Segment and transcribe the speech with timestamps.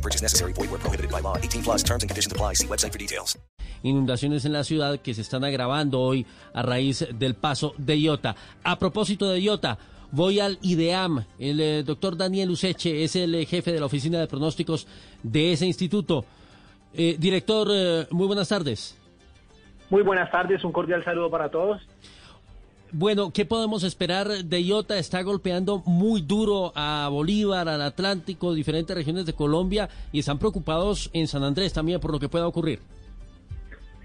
[0.00, 0.54] No purchase necessary.
[0.54, 1.36] Void where prohibited by law.
[1.36, 2.54] 18 plus terms and conditions apply.
[2.54, 3.38] See website for details.
[3.82, 8.34] Inundaciones en la ciudad que se están agravando hoy a raíz del paso de Iota.
[8.64, 9.78] A propósito de Iota,
[10.10, 11.24] voy al IDEAM.
[11.38, 14.86] El eh, doctor Daniel Useche es el eh, jefe de la oficina de pronósticos
[15.22, 16.24] de ese instituto.
[16.94, 18.96] Eh, director, eh, muy buenas tardes.
[19.90, 21.80] Muy buenas tardes, un cordial saludo para todos.
[22.92, 24.98] Bueno, ¿qué podemos esperar de Iota?
[24.98, 31.08] Está golpeando muy duro a Bolívar, al Atlántico, diferentes regiones de Colombia y están preocupados
[31.12, 32.80] en San Andrés también por lo que pueda ocurrir.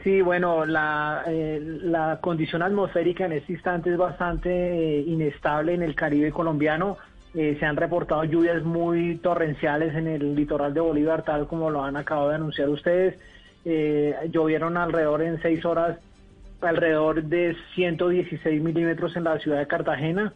[0.04, 5.82] Sí, bueno, la, eh, la condición atmosférica en este instante es bastante eh, inestable en
[5.82, 6.98] el Caribe colombiano.
[7.34, 11.84] Eh, se han reportado lluvias muy torrenciales en el litoral de Bolívar, tal como lo
[11.84, 13.20] han acabado de anunciar ustedes.
[13.66, 15.98] Eh, llovieron alrededor en seis horas,
[16.62, 20.34] alrededor de 116 milímetros en la ciudad de Cartagena.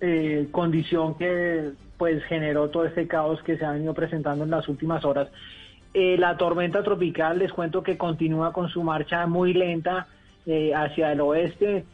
[0.00, 4.66] Eh, condición que pues generó todo este caos que se ha venido presentando en las
[4.68, 5.28] últimas horas.
[5.92, 10.06] Eh, la tormenta tropical, les cuento que continúa con su marcha muy lenta
[10.46, 11.84] eh, hacia el oeste,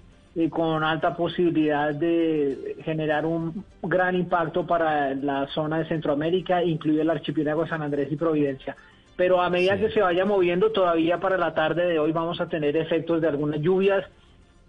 [0.51, 7.09] con alta posibilidad de generar un gran impacto para la zona de Centroamérica, incluido el
[7.09, 8.77] archipiélago San Andrés y Providencia.
[9.17, 12.49] Pero a medida que se vaya moviendo, todavía para la tarde de hoy vamos a
[12.49, 14.05] tener efectos de algunas lluvias.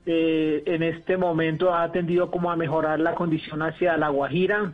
[0.05, 4.73] Eh, en este momento ha tendido como a mejorar la condición hacia La Guajira,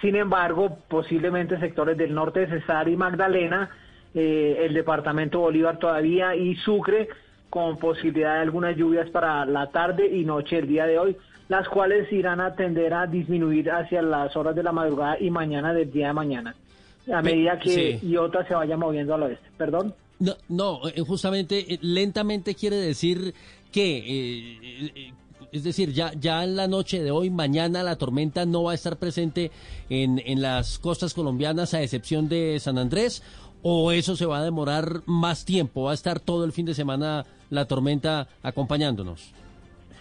[0.00, 3.68] sin embargo, posiblemente sectores del norte de Cesar y Magdalena,
[4.14, 7.08] eh, el departamento Bolívar todavía y Sucre,
[7.50, 11.16] con posibilidad de algunas lluvias para la tarde y noche del día de hoy,
[11.48, 15.74] las cuales irán a tender a disminuir hacia las horas de la madrugada y mañana
[15.74, 16.54] del día de mañana,
[17.12, 18.08] a medida que sí.
[18.08, 19.46] Iota se vaya moviendo al oeste.
[19.56, 19.94] Perdón.
[20.18, 23.34] No, no eh, justamente eh, lentamente quiere decir
[23.72, 25.12] que, eh, eh,
[25.52, 28.74] es decir, ya, ya en la noche de hoy, mañana la tormenta no va a
[28.74, 29.50] estar presente
[29.88, 33.22] en, en las costas colombianas a excepción de San Andrés,
[33.62, 36.74] o eso se va a demorar más tiempo, va a estar todo el fin de
[36.74, 39.32] semana la tormenta acompañándonos.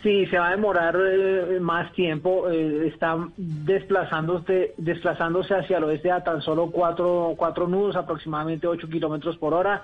[0.02, 2.50] Sí, se va a demorar eh, más tiempo.
[2.50, 8.88] eh, está desplazándose, desplazándose hacia el oeste a tan solo cuatro, cuatro nudos, aproximadamente 8
[8.88, 9.84] kilómetros por hora,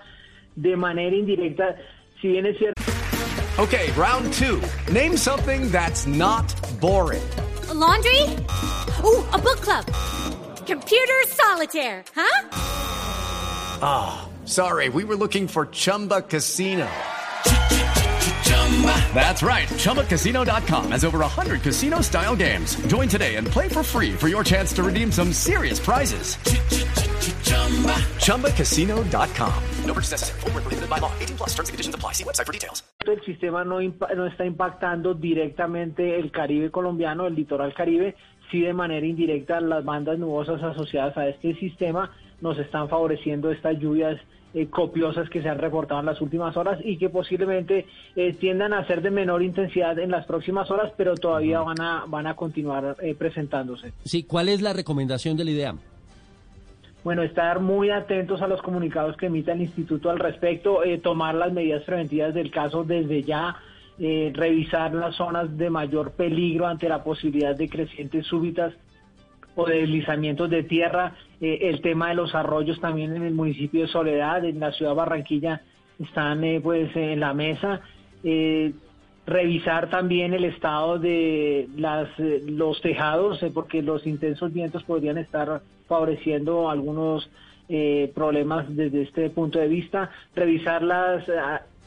[0.56, 1.76] de manera indirecta.
[2.22, 2.82] Si bien es cierto.
[3.58, 4.62] Okay, round two.
[4.94, 6.46] Name something that's not
[6.80, 7.24] boring.
[7.70, 8.22] A laundry?
[9.04, 9.86] Ooh, a book club.
[10.66, 12.42] Computer solitaire, huh?
[14.46, 16.88] Sorry, we were looking for Chumba Casino.
[19.16, 19.70] That's right.
[19.70, 22.76] ChumbaCasino.com has over 100 casino style games.
[22.88, 26.36] Join today and play for free for your chance to redeem some serious prizes.
[28.20, 29.64] ChumbaCasino.com.
[29.86, 30.42] No purchase necessary.
[30.42, 31.14] Where prohibited by law.
[31.20, 32.12] 18 plus terms and conditions apply.
[32.12, 32.84] See website for details.
[33.08, 38.16] el sistema no, no está impactando directamente el Caribe colombiano, el litoral Caribe,
[38.52, 43.80] sí de manera indirecta las bandas nubosas asociadas a este sistema nos están favoreciendo estas
[43.80, 44.20] lluvias
[44.54, 47.86] eh, copiosas que se han reportado en las últimas horas y que posiblemente
[48.16, 52.06] eh, tiendan a ser de menor intensidad en las próximas horas, pero todavía van a
[52.08, 53.94] van a continuar eh, presentándose.
[54.04, 55.80] Sí, ¿cuál es la recomendación del IDEAM?
[57.06, 61.36] Bueno, estar muy atentos a los comunicados que emita el instituto al respecto, eh, tomar
[61.36, 63.58] las medidas preventivas del caso desde ya,
[64.00, 68.74] eh, revisar las zonas de mayor peligro ante la posibilidad de crecientes súbitas
[69.56, 73.82] o de deslizamientos de tierra, eh, el tema de los arroyos también en el municipio
[73.82, 75.62] de Soledad, en la ciudad de Barranquilla,
[76.00, 77.82] están eh, pues en la mesa.
[78.24, 78.74] Eh,
[79.26, 85.62] revisar también el estado de las, eh, los tejados, porque los intensos vientos podrían estar
[85.88, 87.30] favoreciendo algunos
[88.14, 90.12] problemas desde este punto de vista.
[90.36, 91.24] Revisar las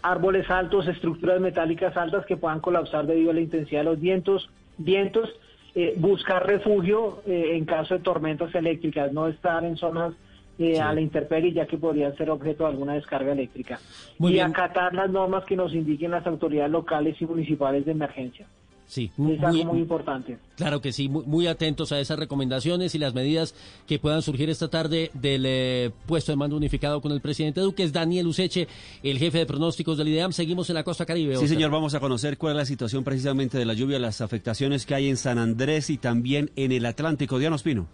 [0.02, 4.50] árboles altos, estructuras metálicas altas que puedan colapsar debido a la intensidad de los vientos,
[4.76, 5.30] vientos
[5.80, 10.12] eh, buscar refugio eh, en caso de tormentas eléctricas, no estar en zonas
[10.58, 13.78] eh, a la intemperie ya que podrían ser objeto de alguna descarga eléctrica.
[14.18, 14.46] Muy y bien.
[14.46, 18.48] acatar las normas que nos indiquen las autoridades locales y municipales de emergencia.
[18.88, 20.38] Sí, Es algo muy importante.
[20.56, 23.54] Claro que sí, muy, muy atentos a esas recomendaciones y las medidas
[23.86, 27.82] que puedan surgir esta tarde del eh, puesto de mando unificado con el presidente Duque.
[27.82, 28.66] Es Daniel Useche,
[29.02, 30.32] el jefe de pronósticos del IDEAM.
[30.32, 31.34] Seguimos en la costa caribe.
[31.34, 31.48] Sí, Oscar.
[31.50, 34.94] señor, vamos a conocer cuál es la situación precisamente de la lluvia, las afectaciones que
[34.94, 37.38] hay en San Andrés y también en el Atlántico.
[37.38, 37.86] Diana Ospino.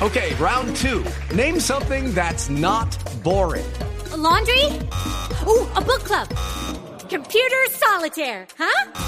[0.00, 1.04] Okay, round two.
[1.36, 3.64] Name something that's not boring.
[4.12, 4.64] A laundry?
[5.46, 6.28] Ooh, a book club.
[7.08, 9.07] Computer solitaire, huh?